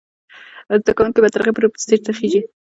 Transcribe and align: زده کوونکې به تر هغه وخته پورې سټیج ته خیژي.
زده 0.79 0.91
کوونکې 0.97 1.19
به 1.23 1.29
تر 1.33 1.39
هغه 1.41 1.49
وخته 1.49 1.55
پورې 1.55 1.67
سټیج 1.83 2.01
ته 2.05 2.11
خیژي. 2.17 2.41